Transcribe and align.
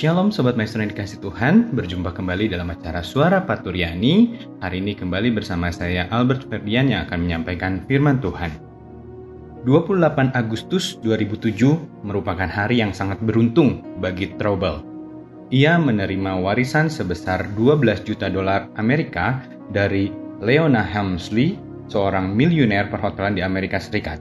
Shalom 0.00 0.32
Sobat 0.32 0.56
Maestro 0.56 0.80
yang 0.80 0.96
dikasih 0.96 1.20
Tuhan, 1.20 1.76
berjumpa 1.76 2.16
kembali 2.16 2.48
dalam 2.48 2.72
acara 2.72 3.04
Suara 3.04 3.44
Paturyani. 3.44 4.32
Hari 4.64 4.80
ini 4.80 4.96
kembali 4.96 5.28
bersama 5.28 5.68
saya 5.68 6.08
Albert 6.08 6.48
Ferdian 6.48 6.88
yang 6.88 7.04
akan 7.04 7.28
menyampaikan 7.28 7.84
firman 7.84 8.16
Tuhan. 8.16 8.48
28 9.68 10.32
Agustus 10.32 10.96
2007 11.04 11.52
merupakan 12.00 12.48
hari 12.48 12.80
yang 12.80 12.96
sangat 12.96 13.20
beruntung 13.20 13.84
bagi 14.00 14.32
Trouble. 14.40 14.80
Ia 15.52 15.76
menerima 15.76 16.32
warisan 16.40 16.88
sebesar 16.88 17.52
12 17.52 18.00
juta 18.00 18.32
dolar 18.32 18.72
Amerika 18.80 19.44
dari 19.68 20.08
Leona 20.40 20.80
Helmsley, 20.80 21.60
seorang 21.92 22.32
miliuner 22.32 22.88
perhotelan 22.88 23.36
di 23.36 23.44
Amerika 23.44 23.76
Serikat. 23.76 24.16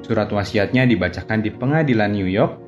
Surat 0.00 0.32
wasiatnya 0.32 0.88
dibacakan 0.88 1.44
di 1.44 1.52
pengadilan 1.52 2.16
New 2.16 2.32
York 2.32 2.61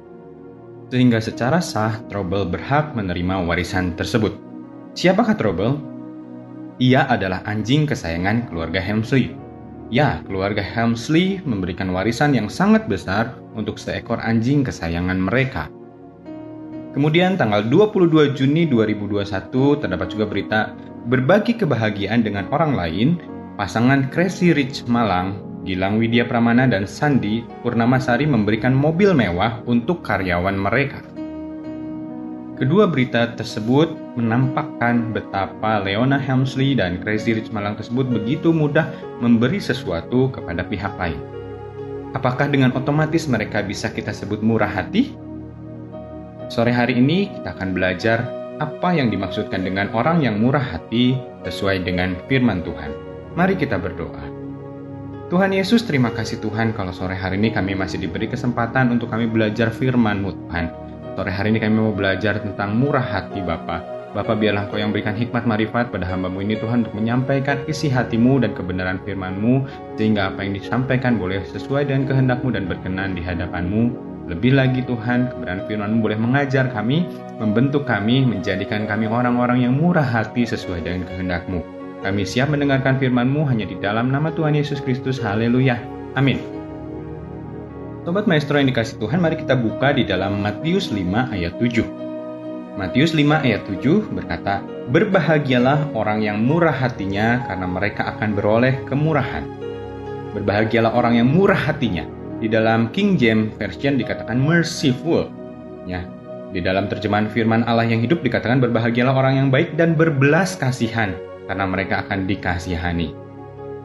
sehingga 0.93 1.21
secara 1.21 1.61
sah 1.63 2.01
Trouble 2.09 2.49
berhak 2.49 2.93
menerima 2.93 3.45
warisan 3.45 3.97
tersebut. 3.97 4.37
Siapakah 4.95 5.37
Trouble? 5.37 5.81
Ia 6.83 7.07
adalah 7.07 7.43
anjing 7.47 7.87
kesayangan 7.87 8.51
keluarga 8.51 8.83
Helmsley. 8.83 9.35
Ya, 9.93 10.25
keluarga 10.27 10.65
Helmsley 10.65 11.39
memberikan 11.47 11.95
warisan 11.95 12.35
yang 12.35 12.51
sangat 12.51 12.91
besar 12.91 13.39
untuk 13.55 13.79
seekor 13.79 14.19
anjing 14.19 14.67
kesayangan 14.67 15.21
mereka. 15.21 15.71
Kemudian 16.95 17.35
tanggal 17.35 17.63
22 17.67 18.35
Juni 18.39 18.67
2021 18.71 19.83
terdapat 19.83 20.09
juga 20.11 20.25
berita 20.27 20.61
berbagi 21.11 21.59
kebahagiaan 21.59 22.23
dengan 22.23 22.47
orang 22.55 22.75
lain, 22.75 23.09
pasangan 23.59 24.11
Crazy 24.11 24.55
Rich 24.55 24.87
Malang 24.87 25.54
Gilang 25.65 25.97
Widya 25.97 26.29
Pramana 26.29 26.69
dan 26.69 26.85
Sandi 26.85 27.41
Purnamasari 27.65 28.29
memberikan 28.29 28.77
mobil 28.77 29.17
mewah 29.17 29.65
untuk 29.65 30.05
karyawan 30.05 30.61
mereka. 30.61 31.01
Kedua 32.55 32.87
berita 32.87 33.35
tersebut 33.35 34.15
menampakkan 34.15 35.11
betapa 35.11 35.83
Leona 35.83 36.21
Helmsley 36.21 36.79
dan 36.79 37.03
Crazy 37.03 37.35
Rich 37.35 37.51
Malang 37.51 37.75
tersebut 37.75 38.07
begitu 38.07 38.55
mudah 38.55 38.87
memberi 39.19 39.59
sesuatu 39.59 40.31
kepada 40.31 40.63
pihak 40.63 40.95
lain. 41.01 41.19
Apakah 42.15 42.47
dengan 42.47 42.71
otomatis 42.79 43.27
mereka 43.27 43.59
bisa 43.65 43.91
kita 43.91 44.15
sebut 44.15 44.39
murah 44.39 44.71
hati? 44.71 45.19
Sore 46.47 46.71
hari 46.71 47.01
ini 47.01 47.27
kita 47.41 47.59
akan 47.59 47.75
belajar 47.75 48.23
apa 48.63 48.95
yang 48.95 49.11
dimaksudkan 49.11 49.67
dengan 49.67 49.91
orang 49.91 50.23
yang 50.23 50.39
murah 50.39 50.63
hati 50.63 51.19
sesuai 51.43 51.83
dengan 51.83 52.15
firman 52.31 52.63
Tuhan. 52.63 52.93
Mari 53.35 53.59
kita 53.59 53.83
berdoa. 53.83 54.44
Tuhan 55.33 55.57
Yesus, 55.57 55.89
terima 55.89 56.13
kasih 56.13 56.37
Tuhan 56.45 56.77
kalau 56.77 56.93
sore 56.93 57.17
hari 57.17 57.41
ini 57.41 57.49
kami 57.49 57.73
masih 57.73 57.97
diberi 57.97 58.29
kesempatan 58.29 58.93
untuk 58.93 59.09
kami 59.09 59.25
belajar 59.25 59.73
firman-Mu 59.73 60.37
Tuhan. 60.37 60.69
Sore 61.17 61.33
hari 61.33 61.49
ini 61.57 61.65
kami 61.65 61.81
mau 61.81 61.97
belajar 61.97 62.45
tentang 62.45 62.77
murah 62.77 63.01
hati 63.01 63.41
Bapa. 63.41 63.81
Bapa 64.13 64.37
biarlah 64.37 64.69
Kau 64.69 64.77
yang 64.77 64.93
berikan 64.93 65.17
hikmat 65.17 65.49
marifat 65.49 65.89
pada 65.89 66.05
hambamu 66.05 66.45
ini 66.45 66.61
Tuhan 66.61 66.85
untuk 66.85 67.01
menyampaikan 67.01 67.57
isi 67.65 67.89
hatimu 67.89 68.45
dan 68.45 68.53
kebenaran 68.53 69.01
firman-Mu 69.01 69.65
sehingga 69.97 70.29
apa 70.29 70.45
yang 70.45 70.61
disampaikan 70.61 71.17
boleh 71.17 71.41
sesuai 71.49 71.89
dengan 71.89 72.05
kehendak-Mu 72.05 72.53
dan 72.53 72.69
berkenan 72.69 73.17
di 73.17 73.25
hadapan-Mu. 73.25 73.97
Lebih 74.29 74.53
lagi 74.61 74.85
Tuhan, 74.85 75.33
kebenaran 75.33 75.65
firman-Mu 75.65 75.99
boleh 76.05 76.21
mengajar 76.21 76.69
kami, 76.69 77.09
membentuk 77.41 77.89
kami, 77.89 78.29
menjadikan 78.29 78.85
kami 78.85 79.09
orang-orang 79.09 79.65
yang 79.65 79.73
murah 79.73 80.05
hati 80.05 80.45
sesuai 80.45 80.85
dengan 80.85 81.09
kehendak-Mu. 81.09 81.74
Kami 82.05 82.21
siap 82.21 82.53
mendengarkan 82.53 83.01
firman-Mu 83.01 83.49
hanya 83.49 83.65
di 83.65 83.81
dalam 83.81 84.13
nama 84.13 84.29
Tuhan 84.29 84.53
Yesus 84.53 84.77
Kristus. 84.85 85.17
Haleluya. 85.17 85.81
Amin. 86.21 86.37
Sobat 88.05 88.29
Maestro 88.29 88.61
yang 88.61 88.69
dikasih 88.69 89.01
Tuhan, 89.01 89.25
mari 89.25 89.41
kita 89.41 89.57
buka 89.57 89.97
di 89.97 90.05
dalam 90.05 90.45
Matius 90.45 90.93
5 90.93 91.01
ayat 91.33 91.57
7. 91.57 91.81
Matius 92.77 93.17
5 93.17 93.25
ayat 93.41 93.65
7 93.65 94.05
berkata, 94.13 94.61
Berbahagialah 94.93 95.97
orang 95.97 96.21
yang 96.21 96.45
murah 96.45 96.77
hatinya 96.77 97.41
karena 97.49 97.65
mereka 97.65 98.13
akan 98.13 98.37
beroleh 98.37 98.85
kemurahan. 98.85 99.49
Berbahagialah 100.37 100.93
orang 100.93 101.25
yang 101.25 101.29
murah 101.33 101.57
hatinya. 101.57 102.05
Di 102.37 102.53
dalam 102.53 102.93
King 102.93 103.17
James 103.17 103.57
Version 103.57 103.97
dikatakan 103.97 104.37
merciful. 104.37 105.33
Ya, 105.89 106.05
di 106.53 106.61
dalam 106.61 106.85
terjemahan 106.85 107.33
firman 107.33 107.65
Allah 107.65 107.89
yang 107.89 108.05
hidup 108.05 108.21
dikatakan 108.21 108.61
berbahagialah 108.61 109.17
orang 109.17 109.41
yang 109.41 109.49
baik 109.49 109.81
dan 109.81 109.97
berbelas 109.97 110.53
kasihan 110.61 111.17
karena 111.47 111.65
mereka 111.69 112.07
akan 112.07 112.25
dikasihani. 112.25 113.13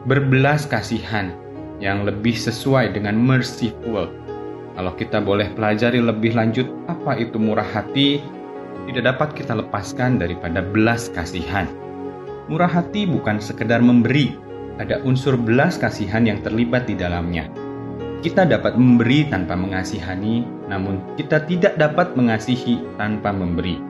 Berbelas 0.08 0.64
kasihan 0.64 1.32
yang 1.80 2.04
lebih 2.04 2.36
sesuai 2.36 2.96
dengan 2.96 3.16
merciful. 3.16 4.08
Kalau 4.76 4.92
kita 4.96 5.20
boleh 5.20 5.52
pelajari 5.52 6.00
lebih 6.00 6.36
lanjut 6.36 6.68
apa 6.88 7.20
itu 7.20 7.36
murah 7.36 7.66
hati, 7.66 8.22
tidak 8.88 9.16
dapat 9.16 9.28
kita 9.36 9.52
lepaskan 9.60 10.16
daripada 10.16 10.64
belas 10.64 11.12
kasihan. 11.12 11.68
Murah 12.48 12.70
hati 12.70 13.04
bukan 13.04 13.38
sekedar 13.42 13.84
memberi, 13.84 14.36
ada 14.80 15.04
unsur 15.04 15.36
belas 15.36 15.76
kasihan 15.76 16.24
yang 16.24 16.40
terlibat 16.40 16.88
di 16.88 16.96
dalamnya. 16.96 17.46
Kita 18.20 18.44
dapat 18.44 18.76
memberi 18.76 19.28
tanpa 19.28 19.56
mengasihani, 19.56 20.44
namun 20.68 21.00
kita 21.16 21.44
tidak 21.48 21.76
dapat 21.80 22.16
mengasihi 22.16 22.80
tanpa 23.00 23.32
memberi. 23.32 23.89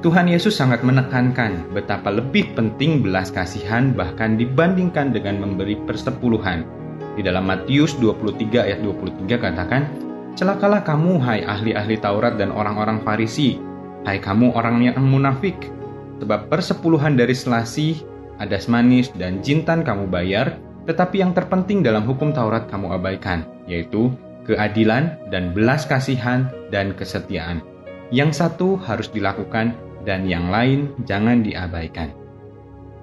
Tuhan 0.00 0.32
Yesus 0.32 0.56
sangat 0.56 0.80
menekankan 0.80 1.76
betapa 1.76 2.08
lebih 2.08 2.56
penting 2.56 3.04
belas 3.04 3.28
kasihan 3.28 3.92
bahkan 3.92 4.40
dibandingkan 4.40 5.12
dengan 5.12 5.44
memberi 5.44 5.76
persepuluhan. 5.84 6.64
Di 7.16 7.20
dalam 7.20 7.44
Matius 7.44 8.00
23 8.00 8.64
ayat 8.64 8.80
23 8.80 9.28
katakan, 9.36 9.84
Celakalah 10.40 10.80
kamu 10.88 11.20
hai 11.20 11.44
ahli-ahli 11.44 12.00
Taurat 12.00 12.40
dan 12.40 12.48
orang-orang 12.48 13.04
Farisi, 13.04 13.60
hai 14.08 14.16
kamu 14.16 14.56
orang 14.56 14.80
yang 14.80 15.04
munafik, 15.04 15.68
sebab 16.16 16.48
persepuluhan 16.48 17.20
dari 17.20 17.36
selasih, 17.36 18.00
adas 18.40 18.72
manis, 18.72 19.12
dan 19.20 19.44
jintan 19.44 19.84
kamu 19.84 20.08
bayar, 20.08 20.56
tetapi 20.88 21.20
yang 21.20 21.36
terpenting 21.36 21.84
dalam 21.84 22.08
hukum 22.08 22.32
Taurat 22.32 22.64
kamu 22.72 22.96
abaikan, 22.96 23.44
yaitu 23.68 24.08
keadilan 24.48 25.20
dan 25.28 25.52
belas 25.52 25.84
kasihan 25.84 26.48
dan 26.72 26.96
kesetiaan. 26.96 27.60
Yang 28.08 28.40
satu 28.40 28.80
harus 28.80 29.12
dilakukan 29.12 29.89
dan 30.04 30.24
yang 30.24 30.48
lain 30.48 30.92
jangan 31.04 31.44
diabaikan. 31.44 32.12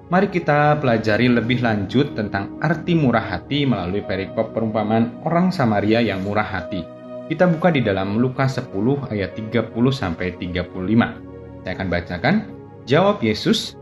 Mari 0.08 0.32
kita 0.32 0.80
pelajari 0.80 1.28
lebih 1.28 1.60
lanjut 1.60 2.16
tentang 2.16 2.56
arti 2.64 2.96
murah 2.96 3.36
hati 3.36 3.68
melalui 3.68 4.00
perikop 4.00 4.56
perumpamaan 4.56 5.20
orang 5.28 5.52
Samaria 5.52 6.00
yang 6.00 6.24
murah 6.24 6.48
hati. 6.48 6.80
Kita 7.28 7.44
buka 7.44 7.68
di 7.68 7.84
dalam 7.84 8.16
Lukas 8.16 8.56
10 8.56 8.72
ayat 9.12 9.36
30 9.36 9.68
sampai 9.92 10.32
35. 10.40 10.72
Saya 11.60 11.72
akan 11.76 11.88
bacakan. 11.92 12.34
Jawab 12.88 13.20
Yesus, 13.20 13.76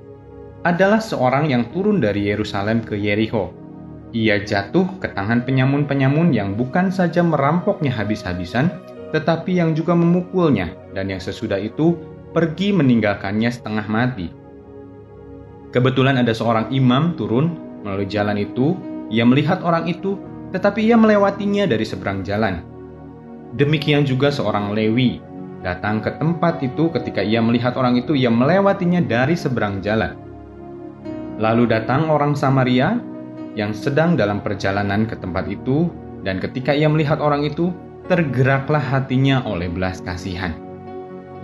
adalah 0.67 0.99
seorang 0.99 1.47
yang 1.47 1.71
turun 1.71 2.03
dari 2.03 2.27
Yerusalem 2.27 2.83
ke 2.83 2.99
Yeriko. 2.99 3.55
Ia 4.11 4.43
jatuh 4.43 4.99
ke 4.99 5.15
tangan 5.15 5.47
penyamun-penyamun 5.47 6.35
yang 6.35 6.59
bukan 6.59 6.91
saja 6.91 7.23
merampoknya 7.23 7.95
habis-habisan, 7.95 8.75
tetapi 9.15 9.63
yang 9.63 9.79
juga 9.79 9.95
memukulnya, 9.95 10.75
dan 10.91 11.07
yang 11.07 11.23
sesudah 11.23 11.63
itu 11.63 11.95
pergi 12.35 12.75
meninggalkannya 12.75 13.49
setengah 13.49 13.87
mati. 13.87 14.29
Kebetulan 15.71 16.17
ada 16.17 16.33
seorang 16.33 16.73
imam 16.73 17.15
turun 17.15 17.53
melalui 17.85 18.09
jalan 18.09 18.41
itu, 18.41 18.75
ia 19.13 19.23
melihat 19.29 19.61
orang 19.63 19.87
itu, 19.87 20.17
tetapi 20.51 20.83
ia 20.89 20.97
melewatinya 20.97 21.69
dari 21.69 21.85
seberang 21.85 22.25
jalan. 22.25 22.65
Demikian 23.55 24.09
juga 24.09 24.33
seorang 24.33 24.73
Lewi 24.73 25.23
datang 25.61 26.01
ke 26.01 26.15
tempat 26.17 26.63
itu 26.63 26.89
ketika 26.95 27.21
ia 27.21 27.45
melihat 27.45 27.77
orang 27.77 27.99
itu, 28.01 28.17
ia 28.17 28.33
melewatinya 28.33 29.05
dari 29.05 29.37
seberang 29.37 29.85
jalan. 29.85 30.17
Lalu 31.37 31.69
datang 31.69 32.09
orang 32.09 32.33
Samaria 32.33 32.97
yang 33.53 33.77
sedang 33.77 34.17
dalam 34.17 34.41
perjalanan 34.41 35.05
ke 35.05 35.17
tempat 35.21 35.45
itu, 35.49 35.93
dan 36.25 36.41
ketika 36.41 36.73
ia 36.73 36.89
melihat 36.89 37.21
orang 37.21 37.45
itu, 37.45 37.73
tergeraklah 38.09 38.81
hatinya 38.81 39.45
oleh 39.45 39.69
belas 39.69 40.01
kasihan 40.01 40.66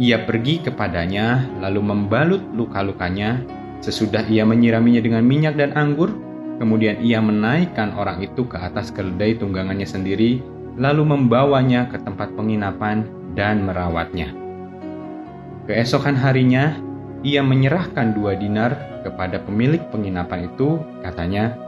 ia 0.01 0.25
pergi 0.25 0.65
kepadanya, 0.65 1.45
lalu 1.61 1.81
membalut 1.85 2.41
luka-lukanya. 2.57 3.45
Sesudah 3.83 4.25
ia 4.31 4.47
menyiraminya 4.47 5.03
dengan 5.03 5.27
minyak 5.27 5.59
dan 5.59 5.75
anggur, 5.75 6.15
kemudian 6.57 7.03
ia 7.03 7.19
menaikkan 7.19 7.93
orang 7.99 8.23
itu 8.23 8.47
ke 8.47 8.57
atas 8.57 8.95
keledai 8.95 9.37
tunggangannya 9.37 9.85
sendiri, 9.85 10.41
lalu 10.79 11.05
membawanya 11.05 11.91
ke 11.91 12.01
tempat 12.01 12.33
penginapan 12.33 13.05
dan 13.37 13.67
merawatnya. 13.67 14.33
Keesokan 15.69 16.17
harinya, 16.17 16.79
ia 17.27 17.45
menyerahkan 17.45 18.17
dua 18.17 18.39
dinar 18.39 19.03
kepada 19.05 19.43
pemilik 19.43 19.83
penginapan 19.91 20.49
itu, 20.49 20.81
katanya, 21.05 21.59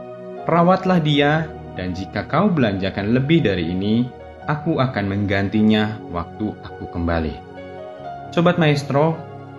Perawatlah 0.45 1.01
dia, 1.01 1.49
dan 1.75 1.91
jika 1.91 2.25
kau 2.29 2.47
belanjakan 2.47 3.11
lebih 3.11 3.43
dari 3.43 3.73
ini, 3.73 4.07
aku 4.47 4.77
akan 4.79 5.05
menggantinya 5.09 5.99
waktu 6.13 6.53
aku 6.63 6.85
kembali. 6.93 7.44
Sobat 8.33 8.57
Maestro, 8.57 9.13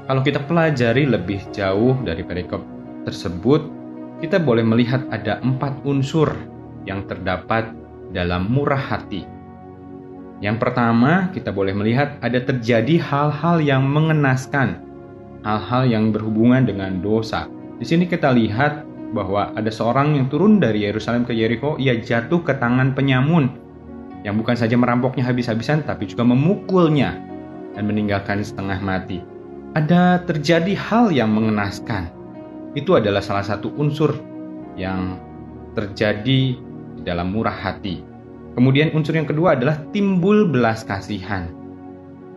kalau 0.07 0.23
kita 0.23 0.43
pelajari 0.47 1.07
lebih 1.07 1.43
jauh 1.55 1.99
dari 2.03 2.23
perikop 2.27 2.63
tersebut, 3.07 3.63
kita 4.23 4.43
boleh 4.43 4.67
melihat 4.67 5.07
ada 5.11 5.39
empat 5.43 5.83
unsur 5.87 6.31
yang 6.87 7.07
terdapat 7.07 7.71
dalam 8.11 8.51
murah 8.51 8.81
hati. 8.81 9.27
Yang 10.43 10.57
pertama, 10.63 11.33
kita 11.33 11.51
boleh 11.51 11.73
melihat 11.73 12.19
ada 12.21 12.39
terjadi 12.43 13.01
hal-hal 13.01 13.63
yang 13.63 13.87
mengenaskan, 13.87 14.83
hal-hal 15.47 15.89
yang 15.89 16.13
berhubungan 16.13 16.69
dengan 16.69 17.01
dosa. 17.01 17.49
Di 17.81 17.87
sini 17.89 18.05
kita 18.05 18.31
lihat 18.35 18.85
bahwa 19.15 19.55
ada 19.55 19.71
seorang 19.71 20.19
yang 20.19 20.27
turun 20.29 20.59
dari 20.61 20.85
Yerusalem 20.85 21.25
ke 21.25 21.33
Yeriko, 21.33 21.81
ia 21.81 21.97
jatuh 21.97 22.43
ke 22.43 22.53
tangan 22.59 22.93
penyamun 22.93 23.49
yang 24.27 24.35
bukan 24.35 24.59
saja 24.59 24.75
merampoknya 24.75 25.23
habis-habisan 25.23 25.87
tapi 25.87 26.11
juga 26.11 26.27
memukulnya 26.27 27.15
dan 27.77 27.85
meninggalkan 27.85 28.41
setengah 28.41 28.81
mati. 28.81 29.21
Ada 29.77 30.25
terjadi 30.25 30.73
hal 30.73 31.13
yang 31.13 31.31
mengenaskan. 31.37 32.09
Itu 32.73 32.97
adalah 32.97 33.21
salah 33.21 33.45
satu 33.45 33.73
unsur 33.77 34.17
yang 34.81 35.21
terjadi 35.77 36.57
dalam 37.05 37.37
murah 37.37 37.53
hati. 37.53 38.01
Kemudian 38.57 38.97
unsur 38.97 39.13
yang 39.13 39.29
kedua 39.29 39.53
adalah 39.53 39.77
timbul 39.93 40.49
belas 40.49 40.81
kasihan. 40.81 41.53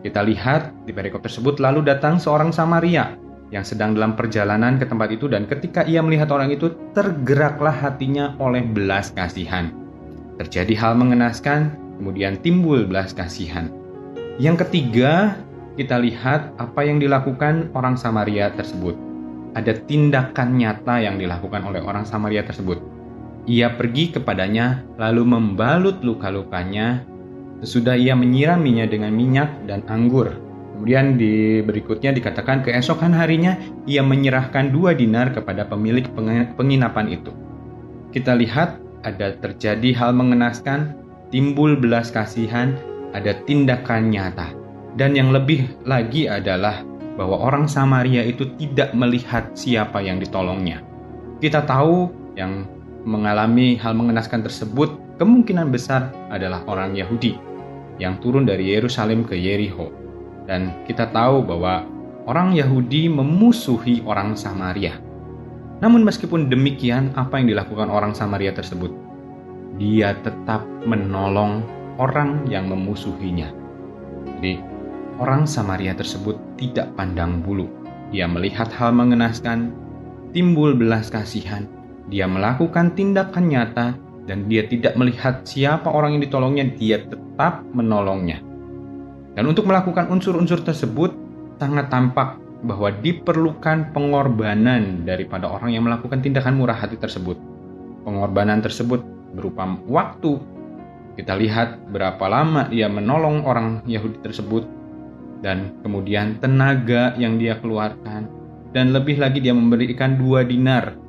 Kita 0.04 0.20
lihat 0.20 0.84
di 0.84 0.92
perikop 0.92 1.24
tersebut 1.24 1.56
lalu 1.60 1.80
datang 1.84 2.20
seorang 2.20 2.52
Samaria 2.52 3.16
yang 3.48 3.64
sedang 3.64 3.96
dalam 3.96 4.14
perjalanan 4.14 4.76
ke 4.76 4.84
tempat 4.84 5.08
itu 5.12 5.26
dan 5.32 5.48
ketika 5.48 5.84
ia 5.88 6.04
melihat 6.04 6.28
orang 6.32 6.52
itu 6.52 6.76
tergeraklah 6.92 7.72
hatinya 7.72 8.36
oleh 8.36 8.60
belas 8.60 9.16
kasihan. 9.16 9.72
Terjadi 10.40 10.72
hal 10.76 10.92
mengenaskan, 10.96 11.72
kemudian 12.00 12.36
timbul 12.40 12.84
belas 12.84 13.12
kasihan. 13.16 13.79
Yang 14.40 14.64
ketiga, 14.64 15.36
kita 15.76 16.00
lihat 16.00 16.56
apa 16.56 16.80
yang 16.80 16.96
dilakukan 16.96 17.68
orang 17.76 18.00
Samaria 18.00 18.48
tersebut. 18.56 18.96
Ada 19.52 19.84
tindakan 19.84 20.56
nyata 20.56 20.96
yang 20.96 21.20
dilakukan 21.20 21.60
oleh 21.60 21.84
orang 21.84 22.08
Samaria 22.08 22.40
tersebut. 22.40 22.80
Ia 23.44 23.76
pergi 23.76 24.16
kepadanya 24.16 24.80
lalu 24.96 25.28
membalut 25.28 26.00
luka-lukanya 26.00 27.04
sesudah 27.60 28.00
ia 28.00 28.16
menyiraminya 28.16 28.88
dengan 28.88 29.12
minyak 29.12 29.68
dan 29.68 29.84
anggur. 29.92 30.32
Kemudian 30.72 31.20
di 31.20 31.60
berikutnya 31.60 32.16
dikatakan 32.16 32.64
keesokan 32.64 33.12
harinya 33.12 33.60
ia 33.84 34.00
menyerahkan 34.00 34.72
dua 34.72 34.96
dinar 34.96 35.36
kepada 35.36 35.68
pemilik 35.68 36.08
penginapan 36.56 37.12
itu. 37.12 37.28
Kita 38.16 38.32
lihat 38.40 38.80
ada 39.04 39.36
terjadi 39.36 39.92
hal 39.92 40.16
mengenaskan, 40.16 40.96
timbul 41.28 41.76
belas 41.76 42.08
kasihan, 42.08 42.80
ada 43.14 43.34
tindakan 43.46 44.10
nyata. 44.10 44.52
Dan 44.98 45.14
yang 45.14 45.30
lebih 45.30 45.70
lagi 45.86 46.26
adalah 46.26 46.82
bahwa 47.14 47.36
orang 47.38 47.70
Samaria 47.70 48.26
itu 48.26 48.48
tidak 48.58 48.90
melihat 48.96 49.54
siapa 49.54 50.02
yang 50.02 50.18
ditolongnya. 50.18 50.82
Kita 51.38 51.62
tahu 51.62 52.10
yang 52.34 52.66
mengalami 53.06 53.80
hal 53.80 53.96
mengenaskan 53.96 54.44
tersebut 54.44 55.16
kemungkinan 55.16 55.72
besar 55.72 56.12
adalah 56.28 56.64
orang 56.68 56.96
Yahudi 56.96 57.36
yang 58.00 58.16
turun 58.24 58.48
dari 58.48 58.72
Yerusalem 58.72 59.24
ke 59.24 59.36
Yeriho. 59.36 59.92
Dan 60.48 60.84
kita 60.88 61.12
tahu 61.12 61.44
bahwa 61.44 61.84
orang 62.24 62.56
Yahudi 62.56 63.12
memusuhi 63.12 64.02
orang 64.08 64.34
Samaria. 64.34 64.96
Namun 65.80 66.04
meskipun 66.04 66.52
demikian, 66.52 67.12
apa 67.16 67.40
yang 67.40 67.52
dilakukan 67.52 67.88
orang 67.88 68.12
Samaria 68.12 68.52
tersebut? 68.52 68.92
Dia 69.80 70.12
tetap 70.20 70.64
menolong 70.84 71.64
orang 72.00 72.48
yang 72.48 72.72
memusuhinya. 72.72 73.52
Jadi, 74.40 74.56
orang 75.20 75.44
Samaria 75.44 75.92
tersebut 75.92 76.40
tidak 76.56 76.88
pandang 76.96 77.44
bulu. 77.44 77.68
Dia 78.08 78.24
melihat 78.24 78.72
hal 78.72 78.96
mengenaskan, 78.96 79.68
timbul 80.32 80.72
belas 80.72 81.12
kasihan, 81.12 81.68
dia 82.08 82.24
melakukan 82.24 82.96
tindakan 82.96 83.52
nyata 83.52 83.86
dan 84.24 84.48
dia 84.48 84.64
tidak 84.64 84.96
melihat 84.96 85.44
siapa 85.44 85.92
orang 85.92 86.16
yang 86.16 86.24
ditolongnya, 86.24 86.64
dia 86.72 87.04
tetap 87.04 87.60
menolongnya. 87.76 88.40
Dan 89.36 89.46
untuk 89.46 89.68
melakukan 89.68 90.10
unsur-unsur 90.10 90.64
tersebut, 90.64 91.14
sangat 91.60 91.92
tampak 91.92 92.40
bahwa 92.66 92.92
diperlukan 92.92 93.92
pengorbanan 93.94 95.04
daripada 95.04 95.48
orang 95.48 95.72
yang 95.76 95.84
melakukan 95.86 96.20
tindakan 96.20 96.56
murah 96.56 96.76
hati 96.76 96.96
tersebut. 96.96 97.36
Pengorbanan 98.04 98.64
tersebut 98.64 99.00
berupa 99.36 99.68
waktu. 99.86 100.40
Kita 101.18 101.34
lihat 101.34 101.90
berapa 101.90 102.22
lama 102.30 102.70
dia 102.70 102.86
menolong 102.86 103.42
orang 103.46 103.82
Yahudi 103.86 104.22
tersebut, 104.22 104.64
dan 105.42 105.78
kemudian 105.82 106.38
tenaga 106.38 107.14
yang 107.18 107.36
dia 107.36 107.58
keluarkan, 107.58 108.30
dan 108.70 108.94
lebih 108.94 109.18
lagi 109.18 109.42
dia 109.42 109.52
memberikan 109.52 110.14
dua 110.20 110.46
dinar 110.46 111.00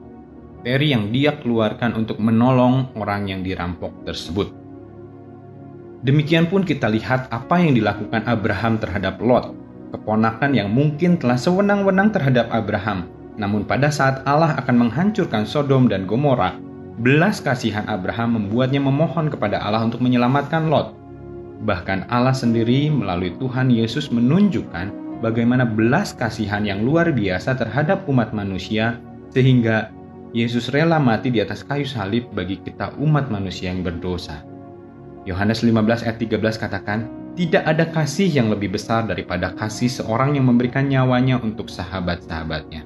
materi 0.62 0.94
yang 0.94 1.10
dia 1.10 1.34
keluarkan 1.42 1.98
untuk 1.98 2.22
menolong 2.22 2.94
orang 2.94 3.26
yang 3.26 3.42
dirampok 3.42 4.06
tersebut. 4.06 4.54
Demikian 6.06 6.46
pun 6.54 6.62
kita 6.62 6.86
lihat 6.86 7.34
apa 7.34 7.58
yang 7.58 7.74
dilakukan 7.74 8.22
Abraham 8.30 8.78
terhadap 8.78 9.18
Lot, 9.26 9.58
keponakan 9.90 10.54
yang 10.54 10.70
mungkin 10.70 11.18
telah 11.18 11.34
sewenang-wenang 11.34 12.14
terhadap 12.14 12.46
Abraham. 12.54 13.10
Namun 13.42 13.66
pada 13.66 13.90
saat 13.90 14.22
Allah 14.22 14.54
akan 14.62 14.86
menghancurkan 14.86 15.50
Sodom 15.50 15.90
dan 15.90 16.06
Gomora, 16.06 16.54
belas 17.02 17.42
kasihan 17.42 17.84
Abraham 17.90 18.38
membuatnya 18.38 18.78
memohon 18.78 19.34
kepada 19.34 19.58
Allah 19.58 19.82
untuk 19.82 20.06
menyelamatkan 20.06 20.70
Lot. 20.70 20.94
Bahkan 21.66 22.10
Allah 22.14 22.34
sendiri 22.34 22.94
melalui 22.94 23.34
Tuhan 23.42 23.74
Yesus 23.74 24.14
menunjukkan 24.14 25.20
bagaimana 25.26 25.66
belas 25.66 26.14
kasihan 26.14 26.62
yang 26.62 26.86
luar 26.86 27.10
biasa 27.10 27.58
terhadap 27.58 28.06
umat 28.06 28.34
manusia 28.34 29.02
sehingga 29.34 29.90
Yesus 30.32 30.70
rela 30.70 31.02
mati 31.02 31.34
di 31.34 31.42
atas 31.42 31.66
kayu 31.66 31.84
salib 31.84 32.30
bagi 32.38 32.62
kita 32.62 32.94
umat 33.02 33.34
manusia 33.34 33.74
yang 33.74 33.82
berdosa. 33.82 34.46
Yohanes 35.26 35.62
15 35.62 36.06
ayat 36.06 36.18
13 36.18 36.40
katakan, 36.58 37.00
tidak 37.38 37.64
ada 37.66 37.86
kasih 37.90 38.30
yang 38.30 38.48
lebih 38.50 38.74
besar 38.74 39.06
daripada 39.06 39.54
kasih 39.54 39.92
seorang 39.92 40.34
yang 40.38 40.50
memberikan 40.50 40.88
nyawanya 40.90 41.38
untuk 41.44 41.70
sahabat-sahabatnya. 41.70 42.84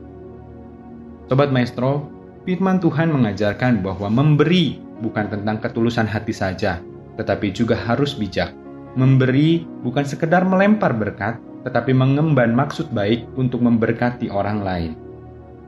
Sobat 1.31 1.50
Maestro, 1.50 2.15
firman 2.45 2.78
Tuhan 2.78 3.09
mengajarkan 3.09 3.81
bahwa 3.81 4.07
memberi 4.07 4.80
bukan 5.02 5.28
tentang 5.28 5.57
ketulusan 5.59 6.06
hati 6.06 6.31
saja, 6.31 6.80
tetapi 7.18 7.52
juga 7.52 7.75
harus 7.75 8.14
bijak. 8.14 8.54
Memberi 8.95 9.68
bukan 9.83 10.07
sekedar 10.07 10.47
melempar 10.47 10.95
berkat, 10.95 11.42
tetapi 11.68 11.92
mengemban 11.92 12.56
maksud 12.56 12.94
baik 12.94 13.28
untuk 13.35 13.59
memberkati 13.66 14.31
orang 14.31 14.61
lain. 14.64 14.92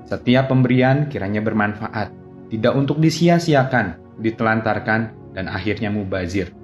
Setiap 0.08 0.48
pemberian 0.48 1.12
kiranya 1.12 1.44
bermanfaat, 1.44 2.14
tidak 2.48 2.74
untuk 2.78 3.04
disia-siakan, 3.04 4.00
ditelantarkan, 4.24 5.12
dan 5.36 5.52
akhirnya 5.52 5.92
mubazir. 5.92 6.56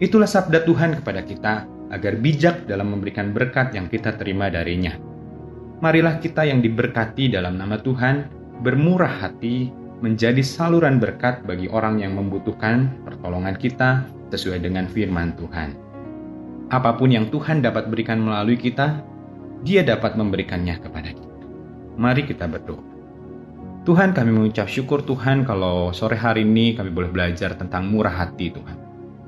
Itulah 0.00 0.30
sabda 0.30 0.64
Tuhan 0.64 0.96
kepada 1.02 1.20
kita 1.20 1.54
agar 1.92 2.16
bijak 2.16 2.64
dalam 2.64 2.96
memberikan 2.96 3.36
berkat 3.36 3.76
yang 3.76 3.90
kita 3.92 4.16
terima 4.16 4.48
darinya. 4.48 4.96
Marilah 5.84 6.16
kita 6.16 6.48
yang 6.48 6.64
diberkati 6.64 7.28
dalam 7.28 7.60
nama 7.60 7.76
Tuhan 7.76 8.39
bermurah 8.60 9.08
hati 9.08 9.72
menjadi 10.04 10.40
saluran 10.44 11.00
berkat 11.00 11.44
bagi 11.44 11.68
orang 11.72 12.00
yang 12.00 12.16
membutuhkan 12.16 12.92
pertolongan 13.04 13.56
kita 13.56 14.04
sesuai 14.32 14.64
dengan 14.64 14.88
firman 14.88 15.36
Tuhan. 15.36 15.76
Apa 16.70 16.96
pun 16.96 17.10
yang 17.10 17.28
Tuhan 17.28 17.64
dapat 17.64 17.90
berikan 17.90 18.22
melalui 18.22 18.60
kita, 18.60 19.02
Dia 19.60 19.84
dapat 19.84 20.16
memberikannya 20.16 20.80
kepada 20.80 21.12
kita. 21.12 21.36
Mari 22.00 22.24
kita 22.24 22.48
berdoa. 22.48 22.80
Tuhan 23.84 24.16
kami 24.16 24.32
mengucap 24.32 24.68
syukur 24.68 25.04
Tuhan 25.04 25.44
kalau 25.44 25.92
sore 25.92 26.16
hari 26.16 26.48
ini 26.48 26.72
kami 26.76 26.88
boleh 26.88 27.12
belajar 27.12 27.52
tentang 27.56 27.88
murah 27.88 28.12
hati 28.12 28.52
Tuhan. 28.52 28.76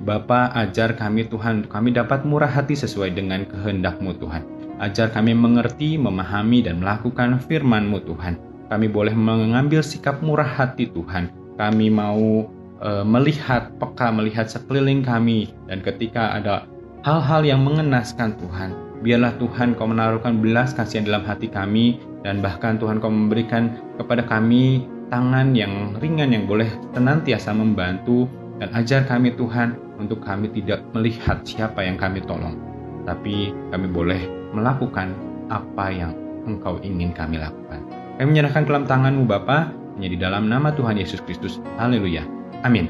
Bapa 0.05 0.53
ajar 0.57 0.97
kami 0.97 1.29
Tuhan, 1.29 1.69
kami 1.69 1.93
dapat 1.93 2.25
murah 2.25 2.49
hati 2.49 2.73
sesuai 2.73 3.13
dengan 3.13 3.45
kehendak-Mu 3.45 4.13
Tuhan. 4.17 4.43
Ajar 4.81 5.13
kami 5.13 5.37
mengerti, 5.37 6.01
memahami, 6.01 6.65
dan 6.65 6.81
melakukan 6.81 7.39
firman-Mu 7.45 7.99
Tuhan. 8.09 8.52
Kami 8.73 8.89
boleh 8.89 9.13
mengambil 9.13 9.85
sikap 9.85 10.25
murah 10.25 10.49
hati 10.49 10.89
Tuhan. 10.89 11.29
Kami 11.61 11.93
mau 11.93 12.49
e, 12.81 12.91
melihat, 13.05 13.69
peka 13.77 14.09
melihat 14.09 14.49
sekeliling 14.49 15.05
kami. 15.05 15.53
Dan 15.69 15.85
ketika 15.85 16.41
ada 16.41 16.65
hal-hal 17.05 17.45
yang 17.45 17.61
mengenaskan 17.61 18.33
Tuhan, 18.41 18.73
biarlah 19.05 19.37
Tuhan 19.37 19.77
kau 19.77 19.85
menaruhkan 19.85 20.41
belas 20.41 20.73
kasihan 20.73 21.05
dalam 21.05 21.21
hati 21.29 21.53
kami 21.53 22.01
dan 22.25 22.41
bahkan 22.41 22.81
Tuhan 22.81 22.97
kau 22.97 23.13
memberikan 23.13 23.77
kepada 24.01 24.25
kami 24.25 24.89
tangan 25.13 25.53
yang 25.53 25.93
ringan 26.01 26.33
yang 26.33 26.49
boleh 26.49 26.71
senantiasa 26.97 27.53
membantu 27.53 28.25
dan 28.57 28.73
ajar 28.73 29.05
kami 29.05 29.37
Tuhan 29.37 29.77
untuk 30.01 30.25
kami 30.25 30.49
tidak 30.57 30.81
melihat 30.97 31.45
siapa 31.45 31.85
yang 31.85 32.01
kami 32.01 32.25
tolong 32.25 32.57
tapi 33.03 33.51
kami 33.75 33.91
boleh 33.91 34.23
melakukan 34.55 35.13
apa 35.51 35.87
yang 35.91 36.15
Engkau 36.43 36.83
ingin 36.83 37.15
kami 37.15 37.39
lakukan. 37.39 37.82
Kami 38.23 38.39
menyerahkan 38.39 38.71
dalam 38.71 38.87
tanganmu 38.87 39.27
Bapa, 39.27 39.75
hanya 39.99 40.07
di 40.07 40.15
dalam 40.15 40.47
nama 40.47 40.71
Tuhan 40.71 40.95
Yesus 40.95 41.19
Kristus. 41.27 41.59
Haleluya. 41.75 42.23
Amin. 42.63 42.87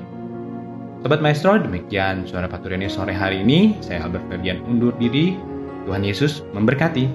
Sobat 1.01 1.25
Maestro, 1.25 1.57
demikian 1.57 2.29
suara 2.29 2.45
Paturiani 2.53 2.85
sore 2.93 3.17
hari 3.17 3.41
ini. 3.41 3.73
Saya 3.81 4.05
Albert 4.05 4.29
Ferdian 4.29 4.61
undur 4.69 4.93
diri. 5.01 5.41
Tuhan 5.89 6.05
Yesus 6.05 6.45
memberkati. 6.53 7.09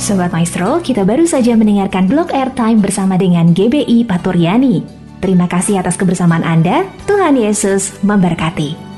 Sobat 0.00 0.32
Maestro, 0.32 0.80
kita 0.80 1.04
baru 1.04 1.28
saja 1.28 1.52
mendengarkan 1.52 2.08
blog 2.08 2.32
airtime 2.32 2.80
bersama 2.80 3.20
dengan 3.20 3.52
GBI 3.52 4.08
Paturyani. 4.08 4.88
Terima 5.20 5.44
kasih 5.44 5.84
atas 5.84 6.00
kebersamaan 6.00 6.48
Anda. 6.48 6.88
Tuhan 7.04 7.36
Yesus 7.36 8.00
memberkati. 8.00 8.89